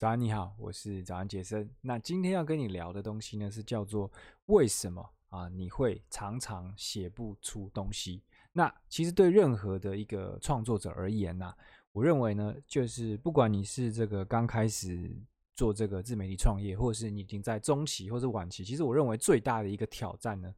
[0.00, 1.68] 早安，你好，我是早安杰森。
[1.82, 4.10] 那今天要跟你聊的东西呢，是叫做
[4.46, 8.22] 为什么啊你会常常写不出东西？
[8.54, 11.52] 那其实对任何的一个创作者而言呢、
[11.92, 15.14] 我认为呢，就是不管你是这个刚开始
[15.54, 20.50] 做这个自媒体创业，或者是你已经在中期或者晚期，其实我认为最大的一个挑战呢。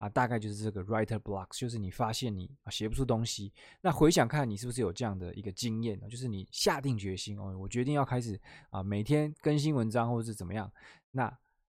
[0.00, 6.08] 啊，大概就是这个 writer blocks，就是你发现你啊写不出东西，那回想看你是不是有这样的一个经验呢？
[6.08, 8.40] 就是你下定决心哦，我决定要开始
[8.70, 10.72] 啊每天更新文章或者是怎么样。
[11.10, 11.30] 那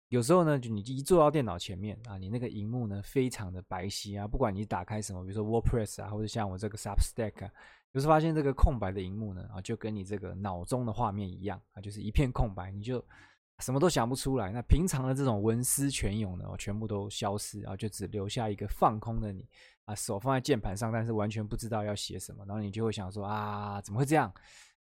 [0.08, 7.50] 有时候呢，就你一坐到电脑前面啊，你那个荧幕呢非常的白皙啊，不管你打开什么，比如说 WordPress 啊，或者像我这个 Substack 啊，
[7.92, 13.04] 有时候发现这个空白的荧幕呢啊，就跟你这个脑中的画面一样啊，就是一片空白，你就。
[13.60, 19.46] 什么都想不出来，那平常的这种文思泉涌呢，全部都消失，然后就只留下一个放空的你
[19.84, 24.32] 啊，手放在键盘上，但是完全不知道要写什么，然后你就会想说啊，怎么会这样？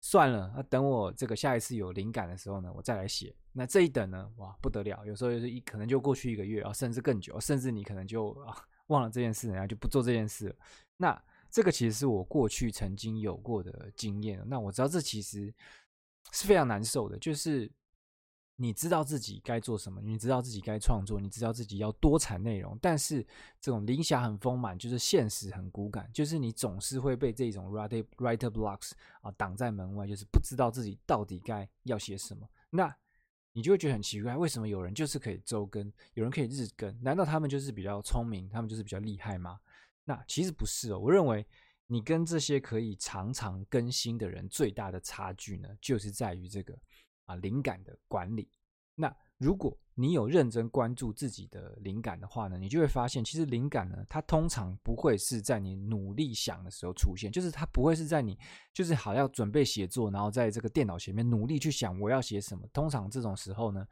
[0.00, 3.34] 算了，那等我这个下一次有灵感的时候呢，我再来写。
[3.52, 10.56] 那这一等呢，哇，不得了，有时候就是一可能就过去一个月啊，甚至更久，甚至你可能就啊忘了这件事，然后就不做这件事了。
[10.96, 15.52] 那这个其实是我过去曾经有过的经验，那我知道这其实
[16.30, 17.68] 是非常难受的，就是。
[18.62, 23.20] 你知道自己该做什么，你知道自己该创作，你知道自己要多产内容，但是
[23.60, 32.96] 这种理想很丰满，就是现实很骨感，就是你总是会被这种 writer writer blocks 啊挡在门外，就是不知道自己到底该要写什么，那
[33.52, 36.96] 你就会觉得很奇怪，为什么有人就是可以周更，有人可以日更？
[37.02, 39.58] 难道他们就是比较聪明，他们就是比较厉害吗？
[40.04, 41.44] 那其实不是哦，我认为
[41.88, 46.78] 你跟这些可以常常更新的人最大的差距呢，就是在于这个。
[47.36, 48.50] 灵感的管理。
[48.94, 58.38] 那如果你有认真关注自己的灵感的话呢，你就会发现，其实灵感呢，它通常不会是在你努力想的时候出现，就是它不会是在你
[58.72, 62.66] 就是好要准备写作，然后在这个电脑前面努力去想我要写什么。
[62.72, 63.86] 通常这种时候呢，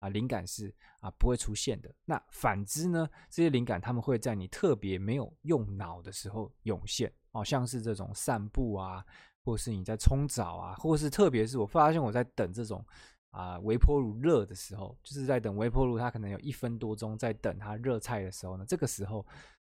[0.00, 1.94] 啊，灵感是啊不会出现的。
[2.04, 9.04] 那反之呢，这些灵感他们会在你特别没有用脑的时候涌现，好像是这种散步啊。
[9.46, 12.84] 或是你在冲澡啊，或是特别是我发现我在等这种
[13.30, 19.24] 啊微波炉热的时候，就是在等微波炉，它可能有一分多钟在等它热菜的时候呢，这个时候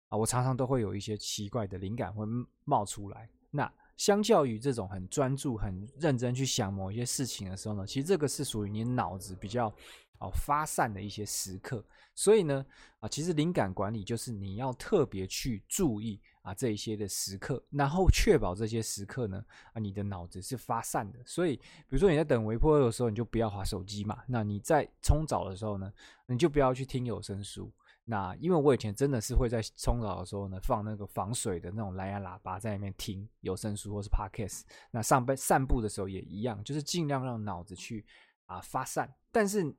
[0.09, 2.27] 啊，我常常都会有一些奇怪的灵感会
[2.65, 3.31] 冒出来。
[3.53, 9.73] 那相较于这种很专注、很认真去想某一些事情的时候呢，其实这个是属于你脑子比较
[10.19, 11.85] 哦发散的一些时刻。
[12.15, 12.65] 所以呢
[13.01, 16.21] 啊，其实灵感管理就是你要特别去注意。
[16.43, 21.19] 啊，这一些的时刻，然后确保这些时刻呢，啊，你的脑子是发散的。
[21.27, 24.23] 所以，比如说你在等微波的时候，你就不要滑手机嘛。
[24.27, 25.93] 那你在冲澡的时候呢，
[26.25, 27.71] 你就不要去听有声书。
[28.05, 34.63] 那因为我以前真的是会在冲澡的时候呢，放那个防水的那种蓝牙喇叭在里面听有声书或是 podcast。
[34.91, 38.07] 那上班散步的时候也一样，就是尽量让脑子去
[38.47, 39.13] 啊发散。
[39.31, 39.71] 但是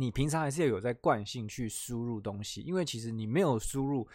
[0.00, 4.08] 你平常还是要有在惯性去输入东西，因为其实你没有输入。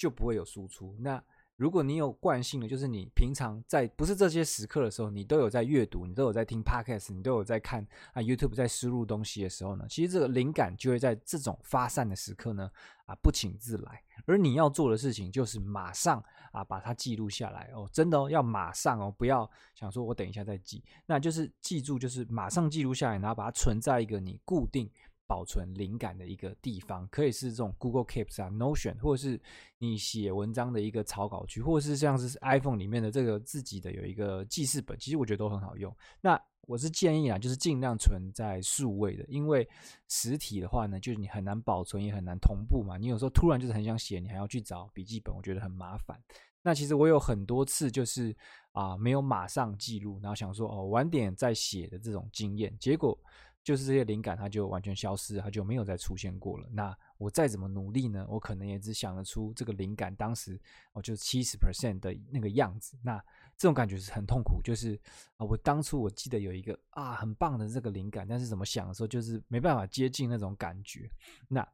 [0.00, 0.96] 就不会有输出。
[0.98, 1.22] 那
[1.56, 12.70] 如果你有惯性的，就是你平常在不是这些时刻的时候，你都有在阅读，你都有在听 podcast，你都有在看啊 YouTube，在输入东西的时候呢，其实这个灵感就会在这种发散的时刻呢
[13.04, 14.02] 啊不请自来。
[14.24, 24.90] 而你要做的事情就是马上啊把它记录下来哦，真的哦，要马上哦，不要想说我等一下再记，那就是记住，就是马上记录下来，然后把它存在一个你固定。
[25.30, 29.40] 保存灵感的一个地方，可以是这种 Google Keep 啊、Notion，或者是
[29.78, 35.96] 你写文章的一个草稿区，或者是像是 iPhone 里面的这个自己的有一个记事本，其实我觉得都很好用。
[36.20, 39.68] 那我是建议啊，就是尽量存在数位的，因为
[40.08, 42.96] 实体的话呢，就是你很难保存，也很难同步嘛。
[42.98, 46.20] 你有时候突然就是很想写，你还要去找笔记本，我觉得很麻烦。
[46.60, 48.36] 那其实我有很多次就是
[48.72, 53.16] 啊，没有马上记录，然后想说哦，晚点再写的这种经验，结果。
[53.62, 56.66] 就是这些灵感，它就完全消失，它就没有再出现过了。
[56.72, 58.26] 那我再怎么努力呢？
[58.28, 60.58] 我可能也只想得出这个灵感当时
[60.92, 62.98] 哦，就七十 percent 的那个样子。
[63.02, 63.22] 那
[63.58, 64.62] 这种感觉是很痛苦。
[64.64, 64.98] 就是
[65.36, 71.10] 啊，我当初我记得有一个啊很棒的这个灵感，但是怎么想的时候，就是没办法接近那种感觉。
[71.46, 71.66] 那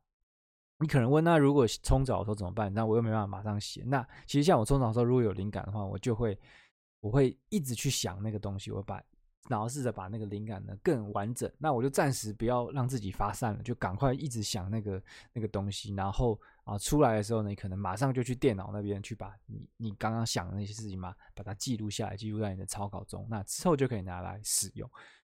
[0.80, 2.74] 你可能问，那如果冲澡的时候怎么办？
[2.74, 3.84] 那我又没办法马上写。
[3.86, 6.36] 那其实像我冲澡的时候，如果有灵感的话，我就会
[6.98, 9.00] 我会一直去想那个东西，我把。
[9.48, 15.02] 然后试着把那个灵感呢更完整，那我就暂时不要让自己发散了，就赶快一直想那个
[15.32, 24.90] 那个东西，然后啊出来的时候呢，你可能马上就去电脑那边去把你你刚刚想的那些事情嘛，把它记录下来，记录在你的草稿中，那之后就可以拿来使用。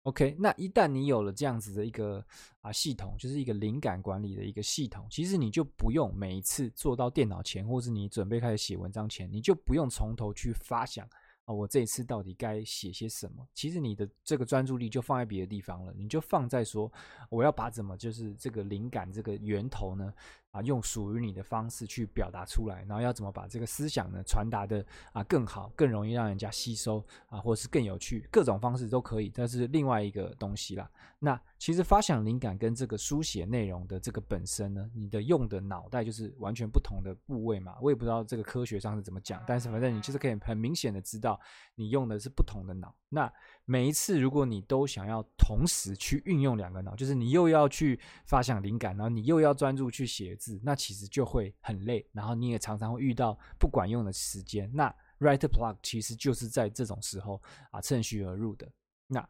[0.04, 2.26] OK，那一旦你有了这样子的一个
[2.62, 11.08] 啊系统，就是一个灵感管理的一个系统，其实你就不用每一次坐到电脑前，或是你准备开始写文章前，你就不用从头去发想。
[11.54, 13.48] 我这一次到底该写些什么？
[13.54, 16.92] 其实你的这个专注力就放在别的地方了，你就放在说
[17.30, 20.14] 我要把怎么就是这个灵感这个源头呢？
[20.52, 29.32] 啊，用属于你的方式去表达出来，然后要怎么把这个思想呢传达的啊更好，更容易让人家吸收啊，或者是更有趣，各种方式都可以。
[29.34, 30.90] 但是另外一个东西啦。
[31.22, 37.76] 那其实发想灵感跟这个书写内容的这个本身呢，你的用的脑袋就是完全不同的部位嘛。
[37.82, 41.38] 我也不知道这个科学上是怎么讲，但是反正你就是可以很明显的知道，
[41.76, 42.96] 你用的是不同的脑。
[43.10, 43.32] 那
[43.70, 50.36] 每一次如果你都想要同时去运用两个脑，就是你又要去发想灵感，然后你又要专注去写。
[50.36, 54.68] 字那其实就会很累，然后你也常常会遇到不管用的时间。
[54.74, 57.40] 那 writer block 其实就是在这种时候
[57.70, 58.68] 啊趁虚而入的。
[59.06, 59.30] 那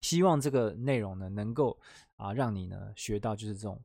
[0.00, 1.78] 希望这个内容呢能够
[2.16, 3.78] 啊让你呢学到就是这种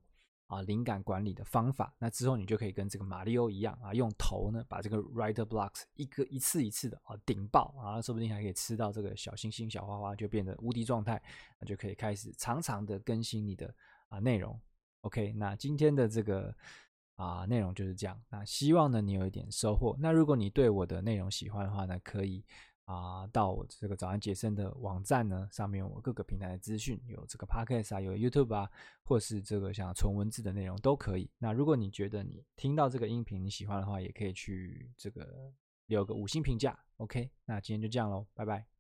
[0.48, 1.94] 啊灵感管理的方法。
[2.00, 11.22] 那之后你就可以跟这个马里欧一样啊，用头呢把这个 writer blocks 一个一次一次的啊顶爆啊，说不定还可以吃到这个小星星、小花花，就变得无敌状态，
[11.60, 13.74] 那就可以开始常常的更新你的
[14.10, 14.60] 啊内容。
[15.02, 16.54] OK，那今天的这个
[17.16, 18.20] 啊内容就是这样。
[18.30, 19.96] 那希望呢你有一点收获。
[20.00, 22.44] 那如果你对我的内容喜欢的话呢，可以
[22.88, 28.70] 啊到我这个早安杰森的网站呢，上面我各个平台的资讯，有这个 Podcast 啊，有 YouTube 啊，
[29.04, 31.30] 或是这个像纯文字的内容都可以。
[31.38, 35.52] 那如果你觉得你听到这个音频你喜欢的话，也可以去这个
[35.88, 36.78] 留个五星评价。
[36.98, 38.77] OK，那今天就这样喽，拜拜。